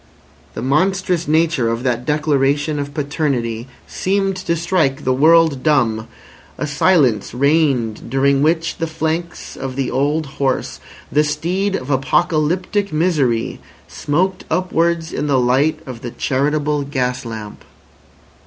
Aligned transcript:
The 0.55 0.63
monstrous 0.63 1.27
nature 1.27 1.69
of 1.69 1.83
that 1.83 2.07
declaration 2.07 2.79
of 2.79 2.91
paternity 2.95 3.67
seemed 3.85 4.35
to 4.37 4.55
strike 4.55 5.03
the 5.03 5.13
world 5.13 5.61
dumb. 5.61 6.07
A 6.57 6.65
silence 6.65 7.35
reigned 7.35 8.09
during 8.09 8.41
which 8.41 8.77
the 8.79 8.87
flanks 8.87 9.55
of 9.55 9.75
the 9.75 9.91
old 9.91 10.25
horse, 10.41 10.79
the 11.11 11.23
steed 11.23 11.75
of 11.75 11.91
apocalyptic 11.91 12.91
misery, 12.91 13.59
smoked 13.87 14.43
upwards 14.49 15.13
in 15.13 15.27
the 15.27 15.37
light 15.39 15.79
of 15.85 16.01
the 16.01 16.09
charitable 16.09 16.81
gas 16.81 17.23
lamp. 17.23 17.63